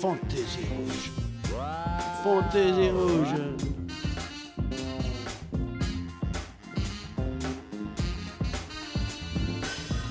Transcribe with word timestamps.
Fantaisie 0.00 0.66
rouge. 0.74 1.10
Fantaisie 2.24 2.90
rouge. 2.90 3.34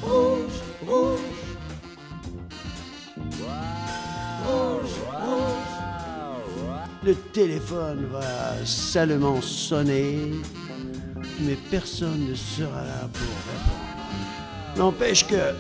Rouge, 0.04 0.60
rouge. 0.88 1.20
Rouge, 4.46 4.96
rouge. 5.12 5.70
Le 7.04 7.16
téléphone 7.16 8.06
va 8.12 8.64
salement 8.66 9.42
sonner, 9.42 10.34
mais 11.42 11.58
personne 11.72 12.28
ne 12.30 12.36
sera 12.36 12.84
là 12.84 13.10
pour 13.12 13.22
répondre. 13.52 13.79
N'empêche 14.80 15.28
que. 15.28 15.56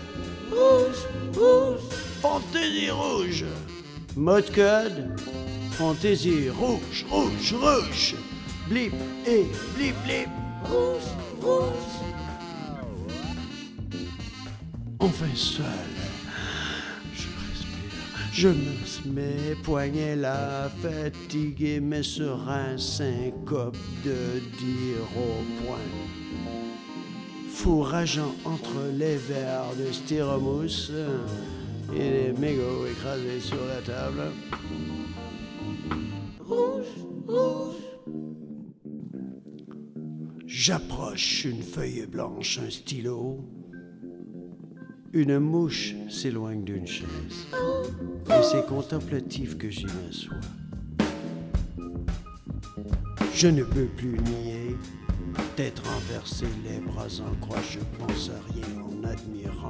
Rouge, 0.49 1.05
rouge. 1.35 1.81
Fantaisie 2.21 2.89
rouge. 2.89 3.43
Mode 4.15 4.49
code. 4.55 5.19
Fantaisie 5.71 6.49
rouge, 6.49 7.05
rouge, 7.09 7.53
rouge. 7.53 8.15
Blip 8.69 8.93
et 9.27 9.45
blip, 9.75 9.95
blip. 10.05 10.29
Rouge, 10.63 11.09
rouge. 11.41 11.97
Enfin 15.01 15.35
seul. 15.35 15.65
Je 17.13 17.27
respire. 17.27 18.31
Je 18.31 18.47
me 18.47 19.13
mets 19.13 19.55
poignets 19.65 20.15
là, 20.15 20.71
fatigué, 20.81 21.81
mais 21.81 22.03
serein, 22.03 22.77
syncope 22.77 23.75
de 24.05 24.39
dire 24.59 25.03
au 25.17 25.43
point. 25.65 26.58
Fourrageant 27.61 28.33
entre 28.45 28.87
les 28.97 29.17
verres 29.17 29.75
de 29.77 29.91
styromousse 29.91 30.93
et 31.93 32.09
les 32.09 32.31
mégots 32.31 32.87
écrasés 32.89 33.41
sur 33.41 33.57
la 33.65 33.81
table. 33.81 34.31
Rouge, 36.39 36.85
rouge. 37.27 37.75
J'approche 40.45 41.43
une 41.43 41.61
feuille 41.61 42.07
blanche, 42.07 42.59
un 42.65 42.69
stylo. 42.69 43.39
Une 45.11 45.37
mouche 45.39 45.95
s'éloigne 46.09 46.63
d'une 46.63 46.87
chaise. 46.87 47.47
Et 48.29 48.41
c'est 48.41 48.65
contemplatif 48.67 49.57
que 49.57 49.69
j'y 49.69 49.85
m'assois. 49.85 50.39
Je 53.33 53.49
ne 53.49 53.63
peux 53.63 53.87
plus 53.97 54.17
nier. 54.17 54.77
Tête 55.55 55.81
renversée, 55.85 56.47
les 56.63 56.79
bras 56.79 57.07
en 57.19 57.35
croix, 57.45 57.61
je 57.69 57.79
pense 57.97 58.29
à 58.29 58.53
rien 58.53 58.81
en 58.81 59.03
admirant 59.07 59.69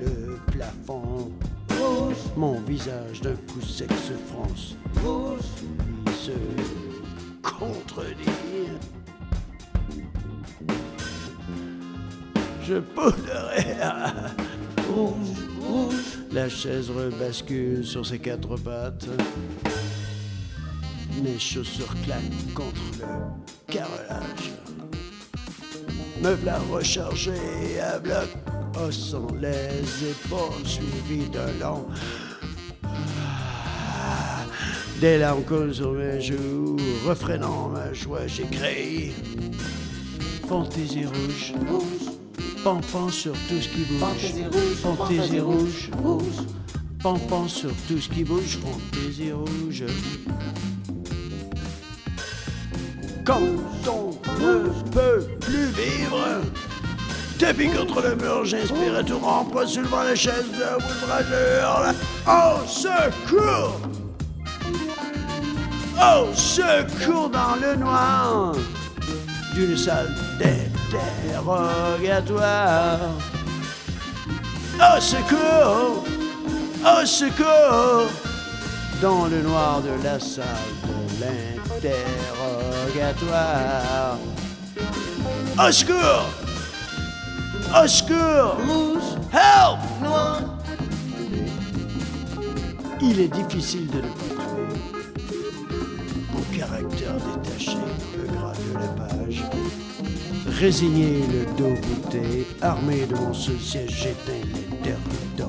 le 0.00 0.38
plafond. 0.52 1.32
Rouge. 1.70 2.16
Mon 2.36 2.60
visage 2.60 3.20
d'un 3.22 3.36
coup 3.36 3.60
sec 3.62 3.90
se 3.92 4.12
fronce. 4.32 4.76
Rouge. 5.02 5.40
Il 6.06 6.12
se 6.12 6.32
contredit. 7.42 8.30
Je 12.62 12.78
poudrerai. 12.78 13.76
Rouge, 14.92 15.14
rouge. 15.60 16.18
La 16.32 16.48
chaise 16.48 16.90
rebascule 16.90 17.84
sur 17.84 18.04
ses 18.06 18.18
quatre 18.18 18.56
pattes. 18.56 19.08
Mes 21.22 21.38
chaussures 21.38 21.94
claquent 22.04 22.54
contre 22.54 22.80
le 22.98 23.72
carrelage. 23.72 24.49
Me 26.22 26.34
voilà 26.34 26.58
rechargé 26.70 27.32
à 27.82 27.98
bloc, 27.98 28.28
haussant 28.78 29.26
les 29.40 30.10
épaules, 30.10 30.66
suivi 30.66 31.28
d'un 31.30 31.46
long. 31.58 31.86
Ah, 32.84 34.44
Des 35.00 35.16
larmes 35.18 35.42
coulent 35.44 35.74
sur 35.74 35.92
mes 35.92 36.20
joues, 36.20 36.76
refrénant 37.06 37.68
ma 37.70 37.92
joie, 37.94 38.26
j'écris. 38.26 39.12
Fantaisie 40.46 41.06
rouge, 41.06 41.54
pampant 42.62 43.08
sur 43.08 43.32
tout 43.48 43.60
ce 43.60 43.68
qui 43.68 43.84
bouge. 43.84 44.00
Fantaisie 44.00 44.44
rouge, 44.44 44.76
Fantaisie 44.82 45.40
rouge, 45.40 45.90
rouge. 46.02 46.46
pampant 47.02 47.48
sur 47.48 47.70
tout 47.88 47.98
ce 47.98 48.08
qui 48.10 48.24
bouge. 48.24 48.58
Fantaisie 48.58 49.32
rouge. 49.32 49.84
Quand 53.30 53.38
on 53.86 54.10
ne 54.42 54.66
peut 54.90 55.22
plus 55.40 55.66
vivre, 55.66 56.18
tapis 57.38 57.68
contre 57.68 58.02
le 58.02 58.16
mur, 58.16 58.44
j'inspire 58.44 58.96
à 58.98 59.04
tout 59.04 59.20
rompre, 59.20 59.64
soulevant 59.68 60.02
la 60.02 60.16
chaise 60.16 60.50
de 60.50 60.64
ouvrageur. 60.74 61.94
Au 62.26 62.66
secours! 62.66 63.80
Au 65.96 66.34
secours 66.34 67.30
dans 67.30 67.54
le 67.62 67.76
noir 67.76 68.56
d'une 69.54 69.76
salle 69.76 70.12
d'interrogatoire. 70.40 72.98
Au 74.76 75.00
secours! 75.00 76.04
Au 76.84 77.06
secours! 77.06 78.10
Dans 79.00 79.26
le 79.28 79.40
noir 79.40 79.80
de 79.80 79.92
la 80.04 80.20
salle 80.20 80.44
de 80.84 81.20
l'interrogatoire. 81.20 84.18
Au 85.58 85.72
secours! 85.72 86.26
Au 87.82 87.86
secours! 87.86 88.58
Rouge, 88.66 89.16
Help! 89.32 89.78
noir, 90.02 90.42
Il 93.00 93.20
est 93.20 93.28
difficile 93.28 93.86
de 93.86 93.96
ne 93.96 94.02
pas 94.02 94.34
tuer. 94.36 94.68
Mon 96.34 96.42
caractère 96.58 97.14
détaché 97.42 97.76
dans 97.76 98.22
le 98.22 98.28
gras 98.36 98.52
de 98.52 98.72
la 98.74 98.88
page. 99.02 99.40
Résigné, 100.46 101.10
le 101.32 101.42
dos 101.56 101.74
voûté, 101.74 102.46
armé 102.60 103.06
de 103.06 103.14
mon 103.14 103.32
siège, 103.32 103.64
j'éteins 103.88 104.44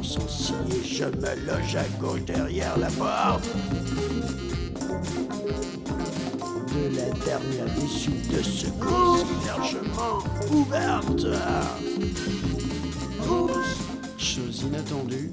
l'interrupteur 0.02 0.06
sans 0.06 0.28
signer. 0.28 0.84
Je 0.84 1.06
me 1.06 1.46
loge 1.46 1.76
à 1.76 1.84
gauche 2.00 2.24
derrière 2.26 2.78
la 2.78 2.88
porte. 2.88 3.50
De 6.68 6.96
la 6.96 7.10
dernière 7.26 7.78
issue 7.84 8.12
de 8.32 8.42
secours 8.42 9.26
largement 9.46 10.24
ouverte. 10.52 11.26
Chose 14.18 14.64
inattendue, 14.64 15.32